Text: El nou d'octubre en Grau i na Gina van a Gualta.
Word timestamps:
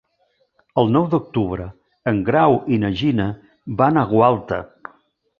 El 0.83 0.87
nou 0.93 1.03
d'octubre 1.09 1.67
en 2.11 2.21
Grau 2.29 2.57
i 2.77 2.79
na 2.85 2.91
Gina 3.01 3.27
van 3.83 4.01
a 4.03 4.07
Gualta. 4.15 4.59